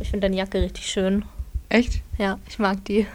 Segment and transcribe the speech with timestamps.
[0.00, 1.24] Ich finde deine Jacke richtig schön.
[1.68, 2.00] Echt?
[2.18, 3.06] Ja, ich mag die.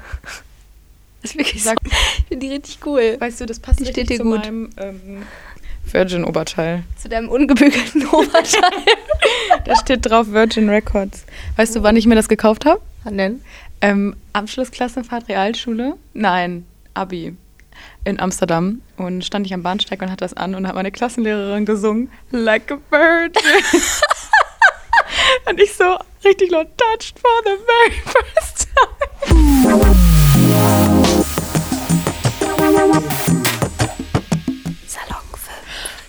[1.21, 1.71] Das ist wirklich so.
[1.71, 3.15] Ich finde die richtig cool.
[3.19, 4.39] Weißt du, das passt Die richtig steht dir zu gut.
[4.39, 5.23] meinem ähm,
[5.89, 6.83] Virgin-Oberteil.
[7.01, 8.61] Zu deinem ungebügelten Oberteil.
[9.65, 11.23] Da steht drauf Virgin Records.
[11.55, 12.81] Weißt du, wann ich mir das gekauft habe?
[13.03, 13.41] Wann denn?
[13.81, 15.93] Ähm, Abschlussklassenfahrt Realschule?
[16.13, 17.35] Nein, Abi.
[18.03, 18.81] In Amsterdam.
[18.97, 22.71] Und stand ich am Bahnsteig und hatte das an und hat meine Klassenlehrerin gesungen, Like
[22.71, 23.41] a Virgin.
[25.49, 29.03] und ich so richtig laut touched for the very first time.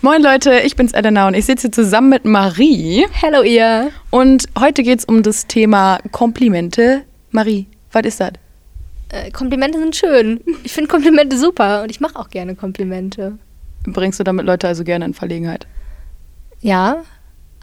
[0.03, 3.07] Moin Leute, ich bin's Elena und ich sitze hier zusammen mit Marie.
[3.13, 3.91] Hello, ihr.
[4.11, 7.05] Und heute geht's um das Thema Komplimente.
[7.31, 8.33] Marie, was ist das?
[9.09, 10.41] Äh, Komplimente sind schön.
[10.63, 13.39] Ich finde Komplimente super und ich mache auch gerne Komplimente.
[13.85, 15.67] Bringst du damit Leute also gerne in Verlegenheit?
[16.61, 17.03] Ja,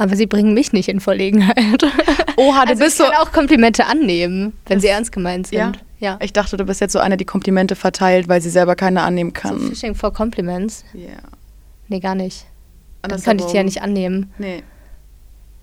[0.02, 1.84] aber sie bringen mich nicht in Verlegenheit.
[2.36, 3.12] Oha, du also bist ich so.
[3.12, 5.59] kann auch Komplimente annehmen, wenn sie ernst gemeint sind.
[5.59, 5.72] Ja?
[6.00, 6.20] ja.
[6.23, 9.31] Ich dachte, du bist jetzt so eine, die Komplimente verteilt, weil sie selber keine annehmen
[9.36, 9.59] So kann.
[9.59, 10.84] Fishing for Compliments?
[10.94, 11.20] Ja.
[11.88, 12.48] Nee, gar nicht.
[13.03, 13.25] Das Andersherum.
[13.25, 14.34] könnte ich dir ja nicht annehmen.
[14.40, 14.64] Nee.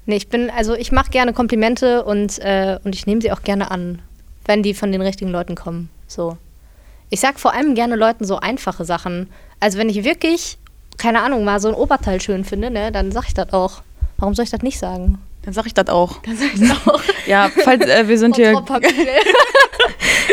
[0.06, 3.42] Nee, ich bin, also ich mache gerne Komplimente und, äh, und ich nehme sie auch
[3.42, 3.98] gerne an,
[4.44, 5.90] wenn die von den richtigen Leuten kommen.
[6.06, 6.38] So.
[7.10, 9.30] Ich sag vor allem gerne Leuten so einfache Sachen.
[9.58, 10.58] Also wenn ich wirklich,
[10.96, 13.82] keine Ahnung, mal so ein Oberteil schön finde, ne, dann sag ich das auch.
[14.18, 15.18] Warum soll ich das nicht sagen?
[15.42, 16.20] Dann sag ich das auch.
[16.22, 17.00] Dann sag ich auch.
[17.26, 18.52] Ja, falls äh, wir sind hier.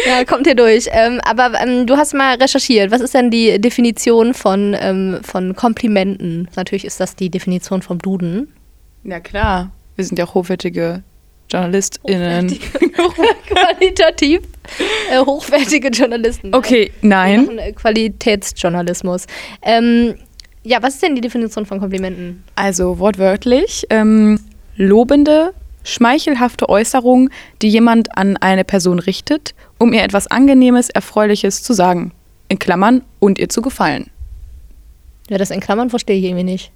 [0.08, 0.88] ja, kommt hier durch.
[0.92, 2.90] Ähm, aber ähm, du hast mal recherchiert.
[2.90, 6.48] Was ist denn die Definition von, ähm, von Komplimenten?
[6.56, 8.54] Natürlich ist das die Definition vom Duden.
[9.04, 9.72] Ja, klar.
[9.96, 11.04] Wir sind ja hochwertige
[11.52, 12.58] JournalistInnen.
[13.48, 14.42] Qualitativ
[15.12, 16.54] äh, hochwertige Journalisten.
[16.54, 17.46] Okay, Wir nein.
[17.46, 19.26] machen äh, Qualitätsjournalismus.
[19.62, 20.16] Ähm,
[20.66, 22.44] ja, was ist denn die Definition von Komplimenten?
[22.56, 24.40] Also wortwörtlich, ähm,
[24.76, 27.30] lobende, schmeichelhafte Äußerungen,
[27.62, 32.12] die jemand an eine Person richtet, um ihr etwas Angenehmes, Erfreuliches zu sagen.
[32.50, 34.10] In Klammern und ihr zu gefallen.
[35.30, 36.72] Ja, das in Klammern verstehe ich irgendwie nicht.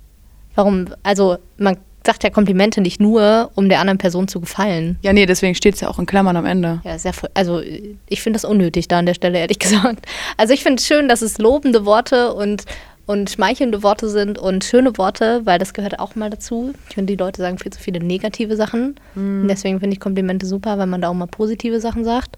[0.55, 0.87] Warum?
[1.03, 4.97] Also, man sagt ja Komplimente nicht nur, um der anderen Person zu gefallen.
[5.03, 6.81] Ja, nee, deswegen steht es ja auch in Klammern am Ende.
[6.83, 7.61] Ja, sehr, voll- also
[8.07, 10.05] ich finde das unnötig da an der Stelle, ehrlich gesagt.
[10.37, 12.63] Also ich finde es schön, dass es lobende Worte und,
[13.09, 16.73] und schmeichelnde Worte sind und schöne Worte, weil das gehört auch mal dazu.
[16.89, 18.95] Ich finde, die Leute sagen viel zu viele negative Sachen.
[19.15, 22.37] Und deswegen finde ich Komplimente super, weil man da auch mal positive Sachen sagt.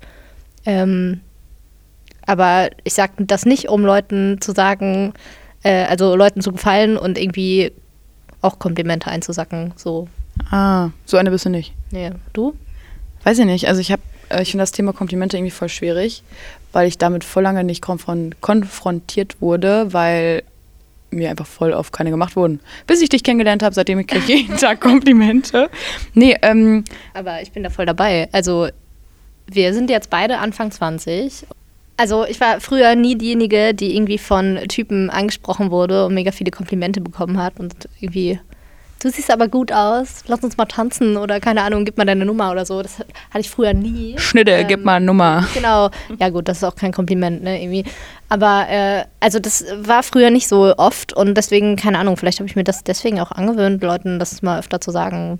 [0.65, 1.19] Ähm,
[2.25, 5.13] aber ich sage das nicht, um Leuten zu sagen,
[5.63, 7.73] äh, also Leuten zu gefallen und irgendwie
[8.41, 9.73] auch Komplimente einzusacken.
[9.75, 10.07] So,
[10.51, 11.73] Ah, so eine bist du nicht.
[11.91, 12.55] nee, du?
[13.25, 13.67] Weiß ich nicht.
[13.67, 16.23] Also ich habe, äh, ich finde das Thema Komplimente irgendwie voll schwierig,
[16.71, 20.43] weil ich damit voll lange nicht konfron konfrontiert wurde, weil
[21.11, 22.59] mir einfach voll oft keine gemacht wurden.
[22.87, 25.69] Bis ich dich kennengelernt habe, seitdem ich kriege jeden Tag Komplimente.
[26.13, 26.83] Nee, ähm,
[27.13, 28.29] Aber ich bin da voll dabei.
[28.31, 28.69] Also,
[29.47, 31.45] wir sind jetzt beide Anfang 20.
[31.97, 36.51] Also, ich war früher nie diejenige, die irgendwie von Typen angesprochen wurde und mega viele
[36.51, 38.39] Komplimente bekommen hat und irgendwie.
[39.01, 42.23] Du siehst aber gut aus, lass uns mal tanzen oder keine Ahnung, gib mal deine
[42.25, 42.81] Nummer oder so.
[42.83, 44.15] Das hatte ich früher nie.
[44.19, 45.47] Schnitte, Ähm, gib mal eine Nummer.
[45.55, 45.89] Genau,
[46.19, 47.83] ja gut, das ist auch kein Kompliment, ne, irgendwie.
[48.29, 52.47] Aber äh, also das war früher nicht so oft und deswegen, keine Ahnung, vielleicht habe
[52.47, 55.39] ich mir das deswegen auch angewöhnt, Leuten das mal öfter zu sagen.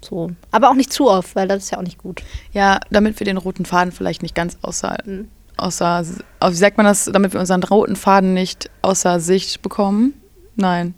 [0.00, 0.30] So.
[0.50, 2.22] Aber auch nicht zu oft, weil das ist ja auch nicht gut.
[2.52, 5.28] Ja, damit wir den roten Faden vielleicht nicht ganz außer, Mhm.
[5.58, 6.02] außer,
[6.48, 10.14] wie sagt man das, damit wir unseren roten Faden nicht außer Sicht bekommen?
[10.56, 10.94] Nein.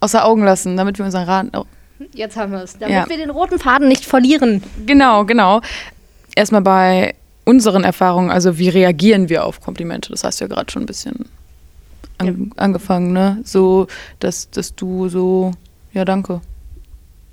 [0.00, 1.50] Außer Augen lassen, damit wir unseren Raten.
[1.56, 1.64] Oh.
[2.14, 2.78] Jetzt haben wir es.
[2.78, 3.08] Damit Ja.
[3.08, 4.62] wir den roten Faden nicht verlieren.
[4.86, 5.60] Genau, genau.
[6.36, 7.14] Erstmal bei
[7.44, 10.10] unseren Erfahrungen, also wie reagieren wir auf Komplimente?
[10.10, 11.24] Das hast du ja gerade schon ein bisschen
[12.18, 13.40] an, angefangen, ne?
[13.44, 13.86] So,
[14.20, 15.52] dass, dass du so,
[15.92, 16.40] ja, danke.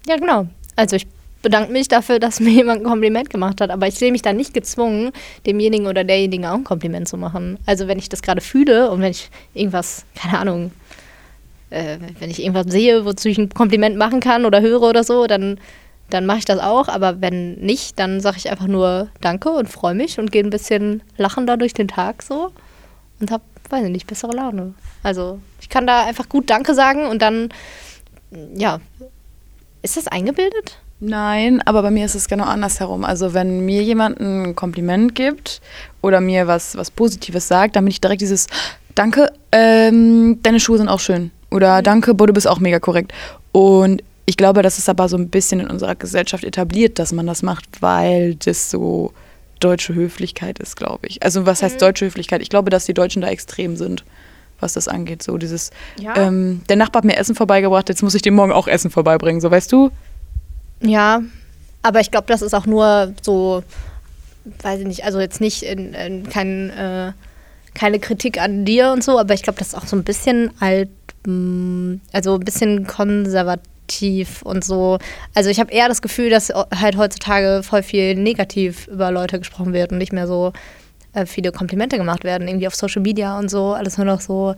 [0.08, 0.48] Ja, genau.
[0.76, 1.06] Also ich
[1.42, 4.38] bedanke mich dafür, dass mir jemand ein Kompliment gemacht hat, aber ich sehe mich dann
[4.38, 5.12] nicht gezwungen,
[5.46, 7.60] demjenigen oder derjenigen auch ein Kompliment zu machen.
[7.66, 10.72] Also wenn ich das gerade fühle und wenn ich irgendwas, keine Ahnung,
[11.70, 15.28] äh, wenn ich irgendwas sehe, wozu ich ein Kompliment machen kann oder höre oder so,
[15.28, 15.60] dann,
[16.10, 16.88] dann mache ich das auch.
[16.88, 20.50] Aber wenn nicht, dann sage ich einfach nur Danke und freue mich und gehe ein
[20.50, 22.52] bisschen lachender durch den Tag so
[23.20, 24.74] und habe, weiß ich nicht, bessere Laune.
[25.04, 27.50] Also ich kann da einfach gut Danke sagen und dann,
[28.56, 28.80] ja,
[29.82, 30.80] ist das eingebildet?
[31.00, 33.04] Nein, aber bei mir ist es genau andersherum.
[33.04, 35.62] Also wenn mir jemand ein Kompliment gibt
[36.02, 38.48] oder mir was, was Positives sagt, dann bin ich direkt dieses
[38.96, 41.32] Danke, ähm, deine Schuhe sind auch schön.
[41.56, 43.14] Oder Danke, boah, du bist auch mega korrekt.
[43.52, 47.26] Und ich glaube, das ist aber so ein bisschen in unserer Gesellschaft etabliert, dass man
[47.28, 49.14] das macht, weil das so
[49.60, 51.24] deutsche Höflichkeit ist, glaube ich.
[51.24, 52.42] Also was heißt deutsche Höflichkeit?
[52.42, 54.04] Ich glaube, dass die Deutschen da extrem sind,
[54.60, 55.24] was das angeht.
[55.24, 56.16] So dieses, Ja.
[56.18, 59.40] ähm, der Nachbar hat mir Essen vorbeigebracht, jetzt muss ich dem morgen auch Essen vorbeibringen.
[59.42, 59.92] So weißt du?
[60.82, 61.22] Ja,
[61.84, 63.64] Aber ich glaube, das ist auch nur so,
[64.64, 67.12] weiß ich nicht, also jetzt nicht in, in kein, äh,
[67.76, 70.50] keine Kritik an dir und so, aber ich glaube, das ist auch so ein bisschen
[70.60, 70.90] alt,
[72.14, 74.98] also ein bisschen konservativ und so.
[75.34, 79.74] Also ich habe eher das Gefühl, dass halt heutzutage voll viel negativ über Leute gesprochen
[79.74, 80.54] wird und nicht mehr so
[81.14, 84.56] äh, viele Komplimente gemacht werden, irgendwie auf Social Media und so, alles nur noch so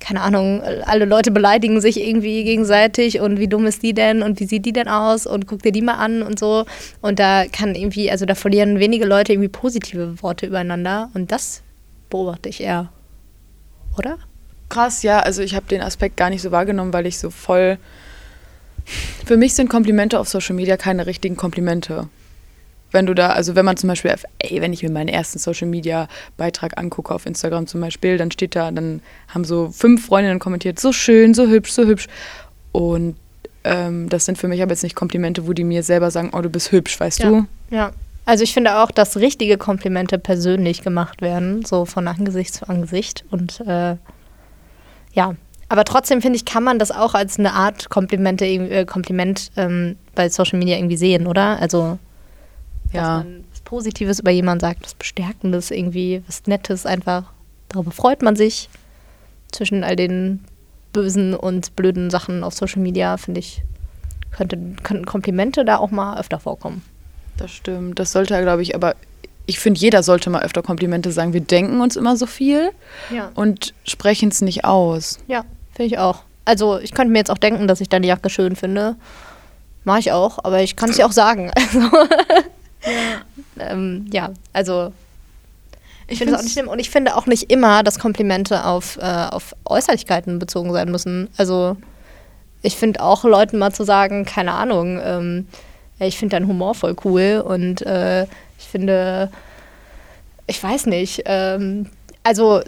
[0.00, 4.40] keine Ahnung, alle Leute beleidigen sich irgendwie gegenseitig und wie dumm ist die denn und
[4.40, 6.64] wie sieht die denn aus und guck dir die mal an und so.
[7.02, 11.62] Und da kann irgendwie, also da verlieren wenige Leute irgendwie positive Worte übereinander und das
[12.08, 12.90] beobachte ich eher.
[13.96, 14.18] Oder?
[14.70, 17.76] Krass, ja, also ich habe den Aspekt gar nicht so wahrgenommen, weil ich so voll.
[19.26, 22.08] Für mich sind Komplimente auf Social Media keine richtigen Komplimente
[22.92, 25.68] wenn du da, also wenn man zum Beispiel, ey, wenn ich mir meinen ersten Social
[25.68, 30.38] Media Beitrag angucke auf Instagram zum Beispiel, dann steht da, dann haben so fünf Freundinnen
[30.38, 32.08] kommentiert, so schön, so hübsch, so hübsch.
[32.72, 33.16] Und
[33.64, 36.40] ähm, das sind für mich aber jetzt nicht Komplimente, wo die mir selber sagen, oh,
[36.40, 37.28] du bist hübsch, weißt ja.
[37.28, 37.46] du?
[37.70, 37.92] Ja.
[38.26, 43.24] Also ich finde auch, dass richtige Komplimente persönlich gemacht werden, so von Angesicht zu Angesicht.
[43.30, 43.96] Und äh,
[45.12, 45.34] ja,
[45.68, 49.96] aber trotzdem finde ich, kann man das auch als eine Art Komplimente, äh, Kompliment ähm,
[50.14, 51.60] bei Social Media irgendwie sehen, oder?
[51.60, 51.98] Also
[52.92, 53.18] ja.
[53.18, 57.32] dass man was Positives über jemanden sagt, was Bestärkendes irgendwie, was Nettes einfach.
[57.68, 58.68] Darüber freut man sich.
[59.52, 60.44] Zwischen all den
[60.92, 63.62] bösen und blöden Sachen auf Social Media, finde ich,
[64.32, 66.82] könnte, könnten Komplimente da auch mal öfter vorkommen.
[67.36, 67.98] Das stimmt.
[67.98, 68.94] Das sollte, glaube ich, aber
[69.50, 71.32] ich finde, jeder sollte mal öfter Komplimente sagen.
[71.32, 72.70] Wir denken uns immer so viel
[73.12, 73.30] ja.
[73.34, 75.18] und sprechen es nicht aus.
[75.26, 75.44] Ja,
[75.74, 76.22] finde ich auch.
[76.44, 78.94] Also ich könnte mir jetzt auch denken, dass ich deine Jacke schön finde.
[79.82, 81.50] Mache ich auch, aber ich kann es ja auch sagen.
[82.82, 84.90] Ja, ähm, ja also
[86.06, 86.68] ich finde es auch nicht schlimm.
[86.68, 91.28] Und ich finde auch nicht immer, dass Komplimente auf, äh, auf Äußerlichkeiten bezogen sein müssen.
[91.36, 91.76] Also
[92.62, 95.46] ich finde auch Leuten mal zu sagen, keine Ahnung, ähm,
[96.06, 98.22] ich finde deinen Humor voll cool und äh,
[98.58, 99.30] ich finde,
[100.46, 101.86] ich weiß nicht, ähm,
[102.22, 102.62] also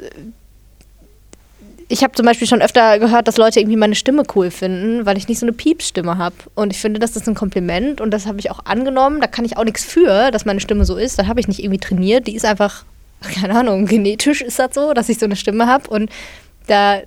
[1.92, 5.18] ich habe zum Beispiel schon öfter gehört, dass Leute irgendwie meine Stimme cool finden, weil
[5.18, 6.34] ich nicht so eine Piepsstimme habe.
[6.54, 9.20] Und ich finde, das ist ein Kompliment und das habe ich auch angenommen.
[9.20, 11.18] Da kann ich auch nichts für, dass meine Stimme so ist.
[11.18, 12.26] Da habe ich nicht irgendwie trainiert.
[12.26, 12.86] Die ist einfach,
[13.20, 15.90] keine Ahnung, genetisch ist das so, dass ich so eine Stimme habe.
[15.90, 16.10] Und
[16.66, 17.02] da,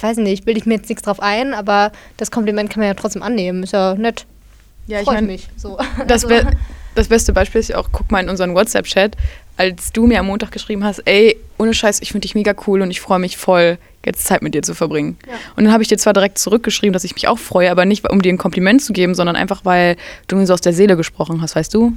[0.00, 2.94] weiß nicht, bilde ich mir jetzt nichts drauf ein, aber das Kompliment kann man ja
[2.94, 3.62] trotzdem annehmen.
[3.62, 4.26] Ist ja nett.
[4.86, 5.78] Ja, ich meine, so.
[6.06, 6.46] das, be
[6.94, 9.16] das beste Beispiel ist ja auch, guck mal in unseren WhatsApp-Chat,
[9.56, 12.82] als du mir am Montag geschrieben hast, ey, ohne Scheiß, ich finde dich mega cool
[12.82, 15.18] und ich freue mich voll, jetzt Zeit mit dir zu verbringen.
[15.26, 15.34] Ja.
[15.56, 18.08] Und dann habe ich dir zwar direkt zurückgeschrieben, dass ich mich auch freue, aber nicht,
[18.08, 19.96] um dir ein Kompliment zu geben, sondern einfach, weil
[20.28, 21.92] du mir so aus der Seele gesprochen hast, weißt du?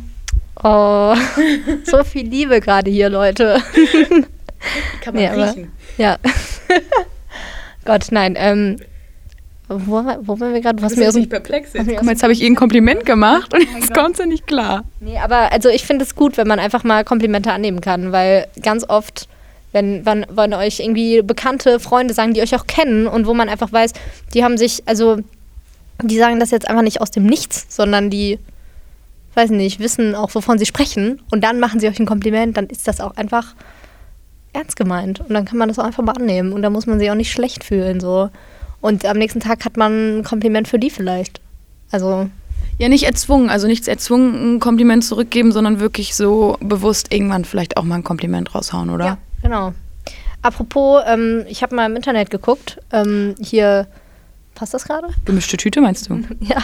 [0.63, 1.15] Oh,
[1.83, 3.62] so viel Liebe gerade hier, Leute.
[5.01, 5.71] Kann man nee, riechen.
[5.97, 6.18] Aber, ja.
[7.85, 8.35] Gott, nein.
[8.38, 8.77] Ähm,
[9.69, 10.81] wo, wo waren wir gerade?
[10.81, 11.88] Was mir nicht perplex jetzt.
[11.88, 14.83] Guck mal, jetzt habe ich ihr ein Kompliment gemacht und jetzt kommt sie nicht klar.
[15.00, 18.48] Nee, aber also ich finde es gut, wenn man einfach mal Komplimente annehmen kann, weil
[18.62, 19.27] ganz oft
[19.71, 23.50] wenn, wenn, wenn euch irgendwie bekannte Freunde sagen, die euch auch kennen und wo man
[23.50, 23.94] einfach weiß,
[24.33, 25.18] die haben sich, also
[26.01, 28.39] die sagen das jetzt einfach nicht aus dem Nichts, sondern die,
[29.36, 32.68] weiß nicht, wissen auch, wovon sie sprechen und dann machen sie euch ein Kompliment, dann
[32.68, 33.54] ist das auch einfach
[34.54, 36.98] ernst gemeint und dann kann man das auch einfach mal annehmen und da muss man
[36.98, 38.30] sich auch nicht schlecht fühlen so.
[38.81, 41.41] Und am nächsten Tag hat man ein Kompliment für die vielleicht.
[41.91, 42.29] Also
[42.77, 47.75] ja, nicht erzwungen, also nichts erzwungen, ein Kompliment zurückgeben, sondern wirklich so bewusst irgendwann vielleicht
[47.75, 49.06] auch mal ein Kompliment raushauen, oder?
[49.06, 49.73] Ja, Genau.
[50.42, 52.80] Apropos, ähm, ich habe mal im Internet geguckt.
[52.92, 53.87] Ähm, hier,
[54.56, 55.09] passt das gerade?
[55.25, 56.21] Gemischte Tüte meinst du?
[56.39, 56.63] ja.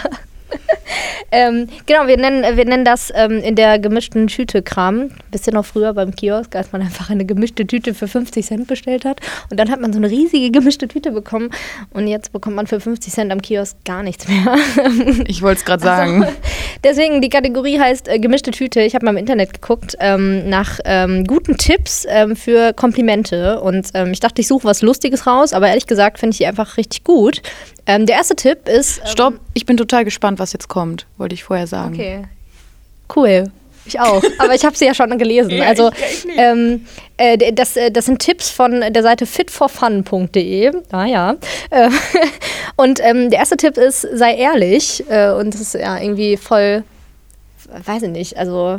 [1.32, 5.10] Ähm, genau, wir nennen, wir nennen das ähm, in der gemischten Tüte Kram.
[5.30, 9.04] Bisschen noch früher beim Kiosk, als man einfach eine gemischte Tüte für 50 Cent bestellt
[9.04, 9.20] hat.
[9.50, 11.50] Und dann hat man so eine riesige gemischte Tüte bekommen.
[11.90, 14.56] Und jetzt bekommt man für 50 Cent am Kiosk gar nichts mehr.
[15.26, 16.24] ich wollte es gerade sagen.
[16.24, 16.36] Also,
[16.84, 18.80] deswegen, die Kategorie heißt äh, gemischte Tüte.
[18.80, 23.60] Ich habe mal im Internet geguckt ähm, nach ähm, guten Tipps ähm, für Komplimente.
[23.60, 25.52] Und ähm, ich dachte, ich suche was Lustiges raus.
[25.52, 27.42] Aber ehrlich gesagt finde ich die einfach richtig gut.
[27.86, 28.98] Ähm, der erste Tipp ist.
[28.98, 31.94] Ähm, Stopp, ich bin total gespannt, was jetzt kommt, wollte ich vorher sagen.
[31.94, 32.24] Okay.
[33.14, 33.50] Cool.
[33.84, 34.22] Ich auch.
[34.38, 35.50] Aber ich habe sie ja schon gelesen.
[35.50, 40.72] ja, also, ich, ich ähm, äh, das, äh, das sind Tipps von der Seite fitforfun.de.
[40.90, 41.36] Ah ja.
[41.70, 41.90] Äh,
[42.76, 45.04] und ähm, der erste Tipp ist, sei ehrlich.
[45.08, 46.84] Äh, und das ist ja irgendwie voll,
[47.84, 48.76] weiß ich nicht, also.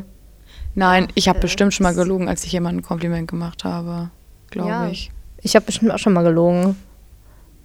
[0.75, 4.11] Nein, ich habe äh, bestimmt schon mal gelogen, als ich jemandem ein Kompliment gemacht habe.
[4.51, 4.89] Glaube ja.
[4.89, 5.11] ich.
[5.41, 6.75] Ich habe bestimmt auch schon mal gelogen.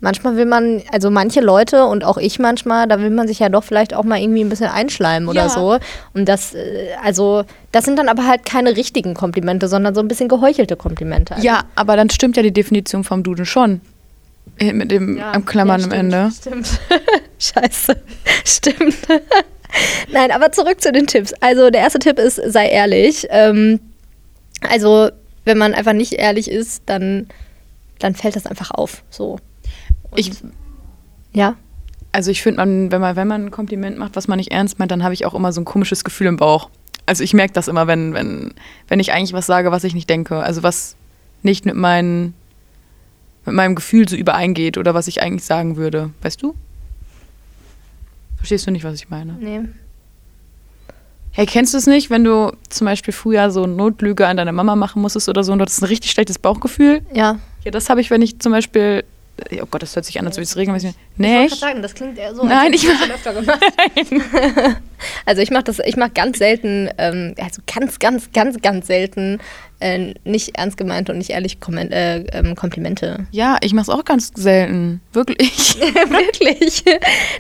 [0.05, 3.49] Manchmal will man, also manche Leute und auch ich manchmal, da will man sich ja
[3.49, 5.49] doch vielleicht auch mal irgendwie ein bisschen einschleimen oder ja.
[5.49, 5.79] so.
[6.13, 10.09] Und das, äh, also, das sind dann aber halt keine richtigen Komplimente, sondern so ein
[10.09, 11.37] bisschen geheuchelte Komplimente.
[11.37, 11.47] Also.
[11.47, 13.81] Ja, aber dann stimmt ja die Definition vom Duden schon.
[14.59, 16.33] Äh, mit dem ja, Klammern ja, stimmt, am Ende.
[16.37, 16.81] Stimmt.
[17.39, 17.97] Scheiße.
[18.45, 18.97] Stimmt.
[20.13, 21.33] Nein, aber zurück zu den Tipps.
[21.35, 23.29] Also der erste Tipp ist, sei ehrlich.
[23.31, 23.79] Ähm,
[24.69, 25.11] also
[25.45, 27.29] wenn man einfach nicht ehrlich ist, dann,
[28.01, 29.05] dann fällt das einfach auf.
[29.09, 29.39] So.
[30.15, 30.31] Ich,
[31.33, 31.57] ja.
[32.13, 34.79] also ich finde, man, wenn man, wenn man ein Kompliment macht, was man nicht ernst
[34.79, 36.71] meint, dann habe ich auch immer so ein komisches Gefühl im Bauch.
[37.07, 38.55] Also ich merke das immer, wenn, wenn,
[38.89, 40.39] wenn ich eigentlich was sage, was ich nicht denke.
[40.39, 40.97] Also was
[41.43, 42.35] nicht mit, meinen,
[43.45, 46.11] mit meinem Gefühl so übereingeht oder was ich eigentlich sagen würde.
[46.23, 46.55] Weißt du?
[48.37, 49.37] Verstehst du nicht, was ich meine?
[49.41, 49.61] Nee.
[51.35, 54.53] Hey, kennst du es nicht, wenn du zum Beispiel früher so eine Notlüge an deine
[54.53, 57.01] Mama machen musstest oder so und du hattest ein richtig schlechtes Bauchgefühl?
[57.15, 57.39] Ja.
[57.65, 59.05] Ja, das habe ich, wenn ich zum Beispiel.
[59.61, 60.91] Oh Gott, das hört sich an, als würde ich es regelmäßig.
[60.91, 63.61] Ich Nee, ich, sagen, das klingt eher so, Nein, ich das schon öfter gemacht.
[65.27, 69.41] also ich mache das, ich mache ganz selten, ähm, also ganz, ganz, ganz, ganz selten
[69.81, 73.27] äh, nicht ernst gemeinte und nicht ehrlich Kommen äh, ähm, Komplimente.
[73.33, 75.01] ja, ich mache es auch ganz selten.
[75.13, 75.77] Wirklich.
[75.81, 76.85] Wirklich?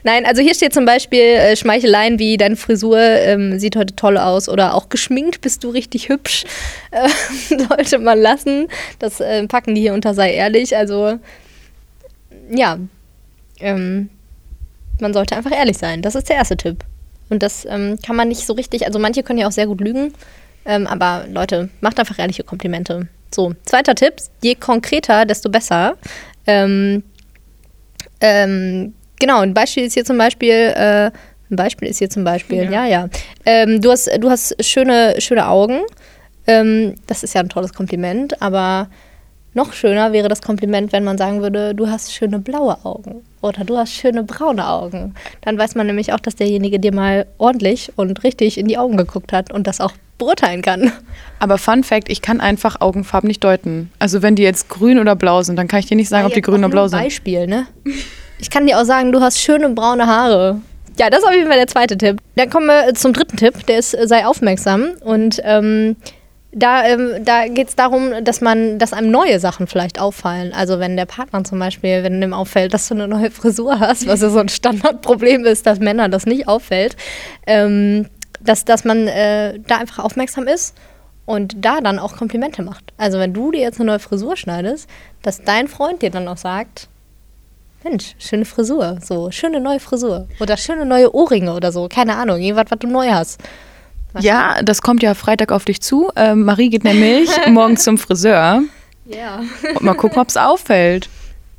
[0.02, 4.18] Nein, also hier steht zum Beispiel äh, Schmeicheleien wie deine Frisur ähm, sieht heute toll
[4.18, 6.44] aus oder auch geschminkt bist du richtig hübsch.
[6.90, 7.08] Äh,
[7.68, 8.68] sollte man lassen.
[8.98, 10.76] Das äh, packen die hier unter sei ehrlich.
[10.76, 11.18] Also
[12.52, 12.78] ja,
[13.60, 14.10] ähm,
[15.00, 16.02] man sollte einfach ehrlich sein.
[16.02, 16.84] Das ist der erste Tipp.
[17.30, 19.80] Und das ähm, kann man nicht so richtig, also manche können ja auch sehr gut
[19.80, 20.12] lügen,
[20.66, 23.08] ähm, aber Leute, macht einfach ehrliche Komplimente.
[23.34, 25.96] So, zweiter Tipp, je konkreter, desto besser.
[26.46, 27.02] Ähm,
[28.20, 31.10] ähm, genau, ein Beispiel ist hier zum Beispiel, äh,
[31.50, 33.08] ein Beispiel ist hier zum Beispiel, ja, ja.
[33.46, 35.80] Ähm, du, hast, du hast schöne, schöne Augen.
[36.46, 38.88] Ähm, das ist ja ein tolles Kompliment, aber
[39.54, 43.64] noch schöner wäre das Kompliment, wenn man sagen würde, du hast schöne blaue Augen oder
[43.64, 45.14] du hast schöne braune Augen.
[45.42, 48.96] Dann weiß man nämlich auch, dass derjenige dir mal ordentlich und richtig in die Augen
[48.96, 50.92] geguckt hat und das auch beurteilen kann.
[51.38, 53.90] Aber Fun Fact: Ich kann einfach Augenfarben nicht deuten.
[53.98, 56.34] Also, wenn die jetzt grün oder blau sind, dann kann ich dir nicht sagen, ob
[56.34, 57.00] die grün oder blau sind.
[57.00, 57.66] Beispiel, ne?
[58.38, 60.60] Ich kann dir auch sagen, du hast schöne braune Haare.
[60.98, 62.18] Ja, das ist auf jeden Fall der zweite Tipp.
[62.36, 64.90] Dann kommen wir zum dritten Tipp, der ist, äh, sei aufmerksam.
[65.02, 65.96] Und ähm,
[66.52, 70.52] da, ähm, da geht es darum, dass man, dass einem neue Sachen vielleicht auffallen.
[70.52, 74.06] Also wenn der Partner zum Beispiel, wenn dem auffällt, dass du eine neue Frisur hast,
[74.06, 76.96] was ja so ein Standardproblem ist, dass Männern das nicht auffällt,
[77.46, 78.06] ähm,
[78.40, 80.76] dass, dass man äh, da einfach aufmerksam ist
[81.24, 82.92] und da dann auch Komplimente macht.
[82.98, 84.88] Also wenn du dir jetzt eine neue Frisur schneidest,
[85.22, 86.88] dass dein Freund dir dann auch sagt,
[87.82, 90.28] Mensch, schöne Frisur, so, schöne neue Frisur.
[90.38, 93.40] Oder schöne neue Ohrringe oder so, keine Ahnung, irgendwas, was du neu hast.
[94.20, 96.10] Ja, das kommt ja Freitag auf dich zu.
[96.16, 98.62] Ähm, Marie geht nämlich morgen zum Friseur.
[99.06, 99.40] Ja.
[99.74, 101.08] Und mal gucken, ob es auffällt.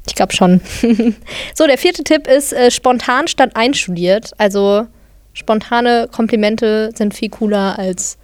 [0.08, 0.62] Ich glaube schon.
[1.56, 4.32] so, der vierte Tipp ist äh, spontan statt einstudiert.
[4.38, 4.88] Also
[5.34, 8.18] spontane Komplimente sind viel cooler als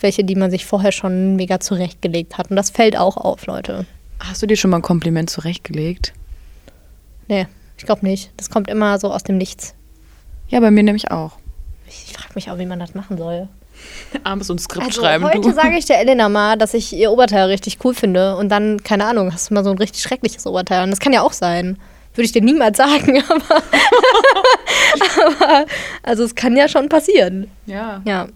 [0.00, 2.50] welche, die man sich vorher schon mega zurechtgelegt hat.
[2.50, 3.86] Und das fällt auch auf, Leute.
[4.20, 6.12] Hast du dir schon mal ein Kompliment zurechtgelegt?
[7.28, 8.30] Nee, ich glaube nicht.
[8.36, 9.74] Das kommt immer so aus dem Nichts.
[10.48, 11.32] Ja, bei mir nämlich auch.
[12.38, 13.48] Mich auch, wie man das machen soll.
[14.22, 17.48] Abends und Skript Also schreiben, heute sage ich der Elena mal, dass ich ihr Oberteil
[17.48, 20.84] richtig cool finde und dann, keine Ahnung, hast du mal so ein richtig schreckliches Oberteil.
[20.84, 21.78] Und das kann ja auch sein.
[22.14, 23.62] Würde ich dir niemals sagen, aber,
[25.16, 25.66] aber
[26.04, 27.50] also es kann ja schon passieren.
[27.66, 28.02] Ja.
[28.04, 28.28] Ja.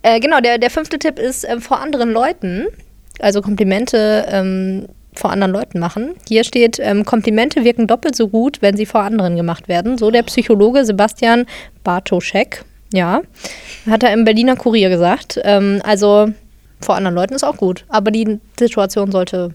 [0.00, 2.68] Äh, genau, der, der fünfte Tipp ist ähm, vor anderen Leuten,
[3.18, 6.14] also Komplimente ähm, vor anderen Leuten machen.
[6.26, 9.98] Hier steht, ähm, Komplimente wirken doppelt so gut, wenn sie vor anderen gemacht werden.
[9.98, 11.44] So der Psychologe Sebastian
[11.82, 12.64] Bartoschek.
[12.94, 13.22] Ja,
[13.90, 15.40] hat er im Berliner Kurier gesagt.
[15.42, 16.28] Ähm, also
[16.80, 19.52] vor anderen Leuten ist auch gut, aber die Situation sollte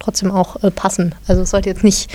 [0.00, 1.14] trotzdem auch äh, passen.
[1.26, 2.10] Also es sollte jetzt nicht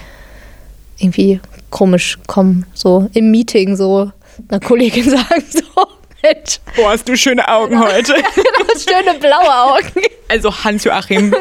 [1.00, 1.40] irgendwie
[1.72, 4.12] komisch kommen, so im Meeting so
[4.48, 5.88] einer Kollegin sagen, so,
[6.22, 8.14] Mensch, Boah, hast du schöne Augen heute.
[8.36, 10.04] du hast schöne blaue Augen.
[10.28, 11.34] Also Hans-Joachim,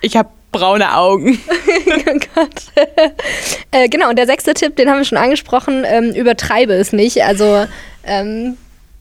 [0.00, 1.38] ich habe braune Augen.
[2.06, 2.86] oh Gott.
[3.72, 7.24] äh, genau, und der sechste Tipp, den haben wir schon angesprochen, ähm, übertreibe es nicht.
[7.24, 7.66] Also
[8.06, 8.56] ähm,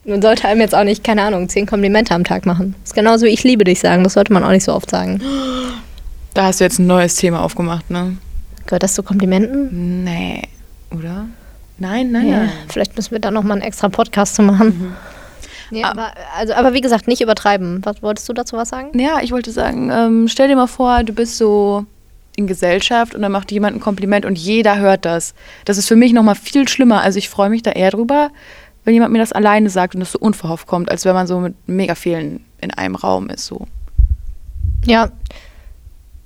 [0.05, 2.75] man sollte einem jetzt auch nicht, keine Ahnung, zehn Komplimente am Tag machen.
[2.81, 4.89] Das ist genauso wie ich liebe dich sagen, das sollte man auch nicht so oft
[4.89, 5.21] sagen.
[6.33, 8.17] Da hast du jetzt ein neues Thema aufgemacht, ne?
[8.65, 10.03] Gehört das zu Komplimenten?
[10.03, 10.41] Nee,
[10.91, 11.25] oder?
[11.77, 12.49] Nein, nein, Ja, nein.
[12.69, 14.95] vielleicht müssen wir da nochmal einen extra Podcast zu machen.
[15.71, 17.81] Ja, aber, also, aber wie gesagt, nicht übertreiben.
[17.83, 18.97] Was wolltest du dazu was sagen?
[18.99, 21.85] Ja, ich wollte sagen, ähm, stell dir mal vor, du bist so
[22.35, 25.33] in Gesellschaft und dann macht jemand ein Kompliment und jeder hört das.
[25.65, 27.01] Das ist für mich nochmal viel schlimmer.
[27.01, 28.29] Also ich freue mich da eher drüber,
[28.83, 31.39] wenn jemand mir das alleine sagt und das so unverhofft kommt, als wenn man so
[31.39, 33.45] mit mega vielen in einem Raum ist.
[33.45, 33.67] So.
[34.85, 35.09] Ja.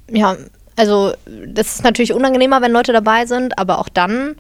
[0.10, 0.38] Ja,
[0.76, 4.36] also das ist natürlich unangenehmer, wenn Leute dabei sind, aber auch dann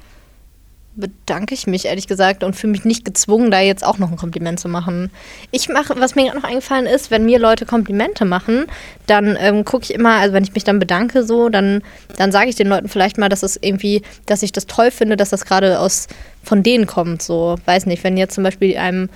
[0.98, 4.18] bedanke ich mich ehrlich gesagt und fühle mich nicht gezwungen, da jetzt auch noch ein
[4.18, 5.12] Kompliment zu machen.
[5.52, 8.66] Ich mache, was mir gerade noch eingefallen ist, wenn mir Leute Komplimente machen,
[9.06, 11.82] dann ähm, gucke ich immer, also wenn ich mich dann bedanke, so, dann,
[12.18, 15.16] dann sage ich den Leuten vielleicht mal, dass es irgendwie, dass ich das toll finde,
[15.16, 16.08] dass das gerade aus
[16.44, 17.22] von denen kommt.
[17.22, 19.10] So, weiß nicht, wenn jetzt zum Beispiel einem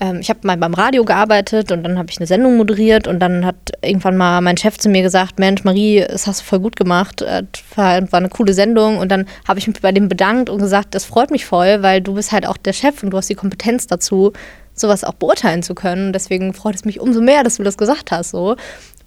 [0.00, 3.20] ähm, ich habe mal beim Radio gearbeitet und dann habe ich eine Sendung moderiert und
[3.20, 6.60] dann hat irgendwann mal mein Chef zu mir gesagt, Mensch, Marie, das hast du voll
[6.60, 7.44] gut gemacht, das äh,
[7.76, 10.94] war, war eine coole Sendung und dann habe ich mich bei dem bedankt und gesagt,
[10.94, 13.34] das freut mich voll, weil du bist halt auch der Chef und du hast die
[13.34, 14.32] Kompetenz dazu,
[14.74, 16.12] sowas auch beurteilen zu können.
[16.12, 18.30] Deswegen freut es mich umso mehr, dass du das gesagt hast.
[18.30, 18.56] So.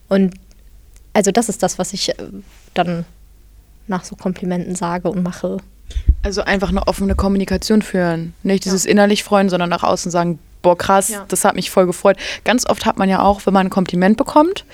[0.08, 0.34] Und
[1.13, 2.15] also das ist das, was ich äh,
[2.74, 3.05] dann
[3.88, 5.58] nach so Komplimenten sage und mache.
[6.22, 8.34] Also einfach eine offene Kommunikation führen.
[8.43, 8.91] Nicht dieses ja.
[8.91, 11.25] innerlich freuen, sondern nach außen sagen, boah, krass, ja.
[11.28, 12.18] das hat mich voll gefreut.
[12.44, 14.66] Ganz oft hat man ja auch, wenn man ein Kompliment bekommt,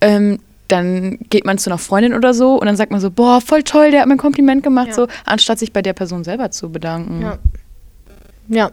[0.00, 3.40] ähm, dann geht man zu einer Freundin oder so und dann sagt man so, boah,
[3.40, 4.94] voll toll, der hat mir ein Kompliment gemacht, ja.
[4.94, 7.22] so, anstatt sich bei der Person selber zu bedanken.
[7.22, 7.38] Ja.
[8.50, 8.70] Ja,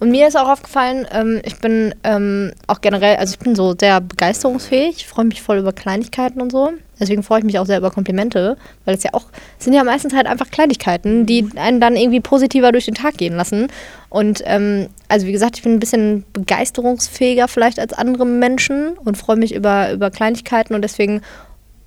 [0.00, 3.74] und mir ist auch aufgefallen, ähm, ich bin ähm, auch generell, also ich bin so
[3.78, 6.72] sehr begeisterungsfähig, freue mich voll über Kleinigkeiten und so.
[6.98, 9.24] Deswegen freue ich mich auch sehr über Komplimente, weil es ja auch,
[9.58, 13.16] es sind ja meistens halt einfach Kleinigkeiten, die einen dann irgendwie positiver durch den Tag
[13.16, 13.68] gehen lassen.
[14.10, 19.18] Und ähm, also wie gesagt, ich bin ein bisschen begeisterungsfähiger vielleicht als andere Menschen und
[19.18, 21.22] freue mich über, über Kleinigkeiten und deswegen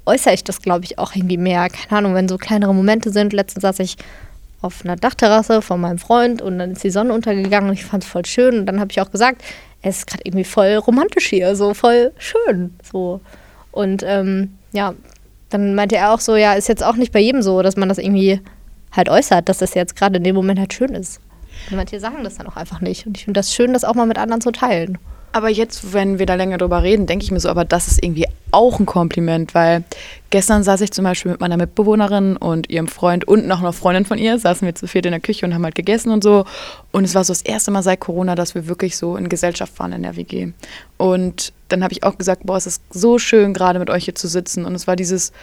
[0.05, 1.67] äußere ich das, glaube ich, auch irgendwie mehr.
[1.69, 3.33] Keine Ahnung, wenn so kleinere Momente sind.
[3.33, 3.97] Letztens saß ich
[4.61, 8.03] auf einer Dachterrasse von meinem Freund und dann ist die Sonne untergegangen und ich fand
[8.03, 8.59] es voll schön.
[8.59, 9.43] Und dann habe ich auch gesagt,
[9.81, 12.73] es ist gerade irgendwie voll romantisch hier, so voll schön.
[12.81, 13.21] So.
[13.71, 14.93] Und ähm, ja,
[15.49, 17.89] dann meinte er auch so, ja, ist jetzt auch nicht bei jedem so, dass man
[17.89, 18.41] das irgendwie
[18.91, 21.21] halt äußert, dass das jetzt gerade in dem Moment halt schön ist.
[21.69, 23.05] Und manche sagen das dann auch einfach nicht.
[23.07, 24.97] Und ich finde das schön, das auch mal mit anderen zu teilen.
[25.31, 28.03] Aber jetzt, wenn wir da länger drüber reden, denke ich mir so, aber das ist
[28.03, 29.83] irgendwie auch ein Kompliment, weil
[30.29, 34.05] gestern saß ich zum Beispiel mit meiner Mitbewohnerin und ihrem Freund und noch einer Freundin
[34.05, 36.45] von ihr, saßen wir zu viert in der Küche und haben halt gegessen und so.
[36.91, 39.77] Und es war so das erste Mal seit Corona, dass wir wirklich so in Gesellschaft
[39.79, 40.53] waren in der WG.
[40.97, 44.15] Und dann habe ich auch gesagt, boah, es ist so schön, gerade mit euch hier
[44.15, 44.65] zu sitzen.
[44.65, 45.33] Und es war dieses,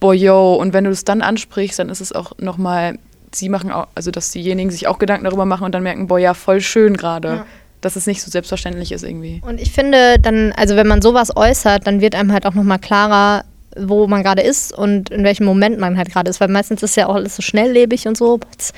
[0.00, 0.54] boah, yo.
[0.54, 2.98] Und wenn du das dann ansprichst, dann ist es auch nochmal,
[3.32, 6.18] sie machen auch, also dass diejenigen sich auch Gedanken darüber machen und dann merken, boah,
[6.18, 7.28] ja, voll schön gerade.
[7.28, 7.46] Ja
[7.84, 9.40] dass es nicht so selbstverständlich ist irgendwie.
[9.46, 12.78] Und ich finde dann, also wenn man sowas äußert, dann wird einem halt auch nochmal
[12.78, 13.44] klarer,
[13.76, 16.96] wo man gerade ist und in welchem Moment man halt gerade ist, weil meistens ist
[16.96, 18.38] ja auch alles so schnelllebig und so.
[18.52, 18.74] Jetzt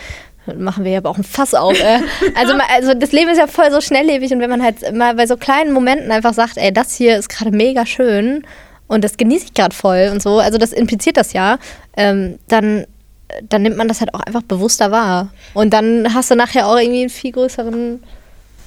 [0.57, 1.79] machen wir ja aber auch ein Fass auf.
[1.79, 2.01] Äh.
[2.35, 5.27] Also, also das Leben ist ja voll so schnelllebig und wenn man halt mal bei
[5.27, 8.45] so kleinen Momenten einfach sagt, ey, das hier ist gerade mega schön
[8.87, 11.59] und das genieße ich gerade voll und so, also das impliziert das ja,
[11.97, 12.87] ähm, dann
[13.49, 15.31] dann nimmt man das halt auch einfach bewusster wahr.
[15.55, 18.03] Und dann hast du nachher auch irgendwie einen viel größeren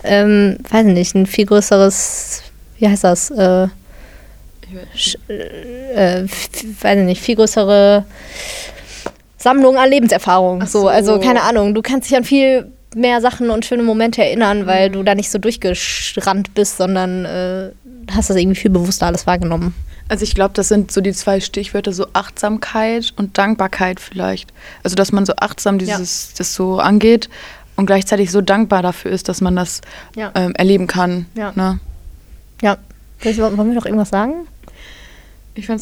[0.03, 2.43] ähm, weiß nicht, ein viel größeres,
[2.77, 3.31] wie heißt das?
[3.31, 3.67] Äh,
[5.27, 6.25] äh,
[6.81, 8.05] weiß nicht, viel größere
[9.37, 10.65] Sammlung an Lebenserfahrung.
[10.65, 10.81] So.
[10.81, 10.87] so.
[10.87, 14.89] also keine Ahnung, du kannst dich an viel mehr Sachen und schöne Momente erinnern, weil
[14.89, 14.93] mhm.
[14.93, 17.71] du da nicht so durchgerannt bist, sondern äh,
[18.11, 19.73] hast das irgendwie viel bewusster alles wahrgenommen.
[20.07, 24.51] Also ich glaube, das sind so die zwei Stichwörter, so Achtsamkeit und Dankbarkeit vielleicht.
[24.83, 26.37] Also dass man so achtsam dieses ja.
[26.39, 27.29] das so angeht
[27.79, 29.79] und gleichzeitig so dankbar dafür ist, dass man das
[30.15, 30.31] ja.
[30.35, 31.27] ähm, erleben kann.
[31.33, 31.53] Ja.
[31.55, 31.79] Ne?
[32.61, 32.77] Ja.
[33.23, 34.47] Wollen wir noch irgendwas sagen?
[35.55, 35.81] Ich finde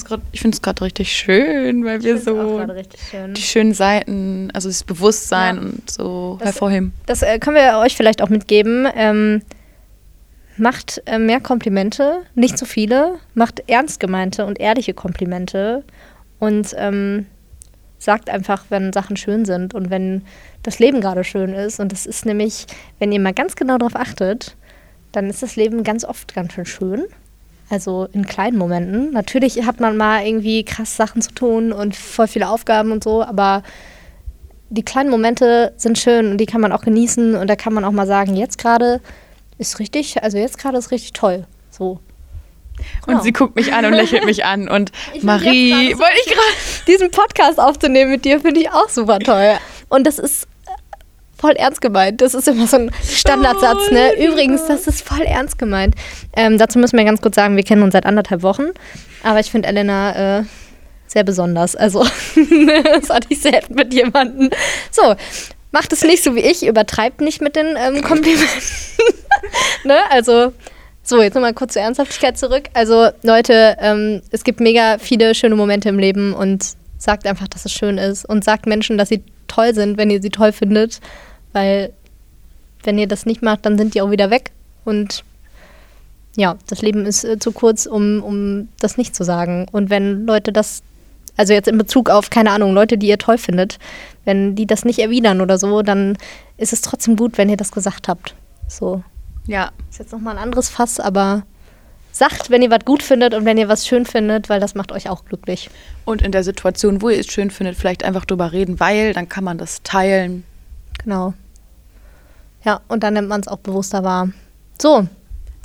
[0.50, 2.66] es gerade richtig schön, weil wir so
[3.12, 3.34] schön.
[3.34, 5.62] die schönen Seiten, also das Bewusstsein ja.
[5.62, 6.94] und so das, hervorheben.
[7.08, 8.88] Das äh, können wir euch vielleicht auch mitgeben.
[8.96, 9.42] Ähm,
[10.58, 13.16] macht äh, mehr Komplimente, nicht zu so viele.
[13.34, 15.84] Macht ernst gemeinte und ehrliche Komplimente.
[16.40, 17.26] Und ähm,
[17.98, 20.24] sagt einfach, wenn Sachen schön sind und wenn
[20.64, 21.80] das Leben gerade schön ist.
[21.80, 22.68] Und das ist nämlich,
[23.00, 24.56] wenn ihr mal ganz genau darauf achtet,
[25.12, 27.06] dann ist das Leben ganz oft ganz schön schön.
[27.70, 29.12] Also in kleinen Momenten.
[29.12, 33.24] Natürlich hat man mal irgendwie krass Sachen zu tun und voll viele Aufgaben und so,
[33.24, 33.64] aber
[34.70, 37.84] die kleinen Momente sind schön und die kann man auch genießen und da kann man
[37.84, 39.02] auch mal sagen, jetzt gerade
[39.58, 41.46] ist richtig, also jetzt gerade ist richtig toll.
[41.70, 42.00] So.
[43.06, 43.18] Genau.
[43.18, 44.68] Und sie guckt mich an und lächelt mich an.
[44.68, 46.86] Und Marie, wollte ich gerade.
[46.88, 49.58] Diesen Podcast aufzunehmen mit dir finde ich auch super toll.
[49.90, 50.48] Und das ist
[51.38, 52.22] voll ernst gemeint.
[52.22, 54.14] Das ist immer so ein Standardsatz, ne?
[54.18, 55.96] Oh, Übrigens, das ist voll ernst gemeint.
[56.36, 58.68] Ähm, dazu müssen wir ganz kurz sagen, wir kennen uns seit anderthalb Wochen.
[59.24, 60.44] Aber ich finde Elena äh,
[61.08, 61.76] sehr besonders.
[61.76, 62.04] Also,
[62.84, 64.50] das hatte ich selten mit jemandem.
[64.92, 65.16] So,
[65.72, 68.62] macht es nicht so wie ich, übertreibt nicht mit den ähm, Komplimenten.
[69.84, 70.00] ne?
[70.10, 70.54] Also,
[71.08, 72.70] so, jetzt nochmal kurz zur Ernsthaftigkeit zurück.
[72.74, 77.64] Also, Leute, ähm, es gibt mega viele schöne Momente im Leben und sagt einfach, dass
[77.64, 81.00] es schön ist und sagt Menschen, dass sie toll sind, wenn ihr sie toll findet,
[81.54, 81.94] weil
[82.84, 84.52] wenn ihr das nicht macht, dann sind die auch wieder weg
[84.84, 85.24] und
[86.36, 89.66] ja, das Leben ist äh, zu kurz, um, um das nicht zu sagen.
[89.72, 90.84] Und wenn Leute das
[91.38, 93.80] Also jetzt in Bezug auf, keine Ahnung, Leute, die ihr toll findet.
[94.26, 96.18] Wenn die das nicht erwidern oder so, dann
[96.58, 98.36] ist es trotzdem gut, wenn ihr das gesagt habt.
[98.68, 99.04] So.
[99.48, 99.72] Ja.
[99.90, 101.44] Ist jetzt nochmal ein anderes Fass, aber
[102.12, 104.92] sagt, wenn ihr was gut findet und wenn ihr was schön findet, weil das macht
[104.92, 105.70] euch auch glücklich.
[106.06, 109.30] Und in der Situation, wo ihr es schön findet, vielleicht einfach drüber reden, weil dann
[109.30, 110.44] kann man das teilen.
[111.04, 111.34] Genau.
[112.64, 114.30] Ja, und dann nimmt man es auch bewusster wahr.
[114.82, 115.08] So.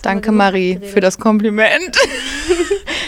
[0.03, 1.97] Danke, Marie, für das Kompliment.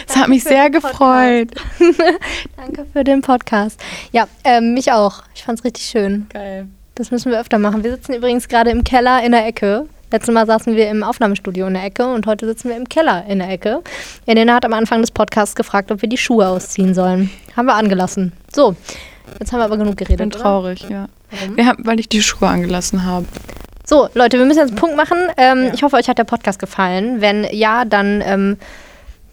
[0.07, 1.49] Das hat mich sehr gefreut.
[2.55, 3.81] Danke für den Podcast.
[4.11, 5.23] Ja, ähm, mich auch.
[5.33, 6.27] Ich fand es richtig schön.
[6.31, 6.67] Geil.
[6.93, 7.83] Das müssen wir öfter machen.
[7.83, 9.87] Wir sitzen übrigens gerade im Keller in der Ecke.
[10.15, 13.25] Letztes Mal saßen wir im Aufnahmestudio in der Ecke und heute sitzen wir im Keller
[13.27, 13.81] in der Ecke.
[14.25, 17.29] Elena hat am Anfang des Podcasts gefragt, ob wir die Schuhe ausziehen sollen.
[17.57, 18.31] Haben wir angelassen.
[18.55, 18.77] So,
[19.41, 20.19] jetzt haben wir aber genug Ich geredet.
[20.19, 20.39] bin oder?
[20.39, 21.09] traurig, ja.
[21.31, 21.67] Warum?
[21.67, 23.25] Haben, weil ich die Schuhe angelassen habe.
[23.85, 25.17] So, Leute, wir müssen jetzt einen Punkt machen.
[25.35, 25.73] Ähm, Ja.
[25.73, 27.19] Ich hoffe, euch hat der Podcast gefallen.
[27.19, 28.55] Wenn ja, dann, ähm,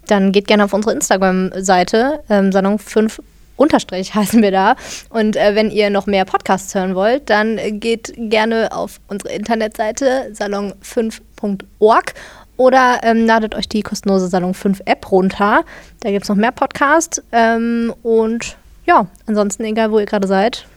[0.07, 3.21] dann geht gerne auf unsere Instagram-Seite, ähm, Salon 5
[3.55, 4.75] Unterstrich heißen wir da.
[5.09, 10.31] Und äh, wenn ihr noch mehr Podcasts hören wollt, dann geht gerne auf unsere Internetseite
[10.33, 12.13] salon5.org
[12.57, 15.63] oder ähm, ladet euch die kostenlose Salon 5 App runter.
[16.01, 17.21] Da gibt es noch mehr Podcasts.
[17.31, 20.67] Ähm, und ja, ansonsten, egal wo ihr gerade seid,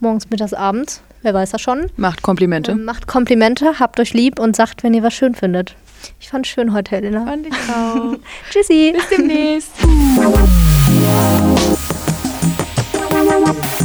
[0.00, 1.90] morgens, mittags, abends, wer weiß das schon.
[1.96, 2.72] Macht Komplimente.
[2.72, 5.74] Ähm, Macht Komplimente, habt euch lieb und sagt, wenn ihr was schön findet.
[6.20, 7.24] Ich fand es schön heute, Helena.
[7.24, 8.16] Fand ich auch.
[8.50, 8.94] Tschüssi.
[8.94, 9.72] Bis demnächst.
[13.46, 13.75] Thank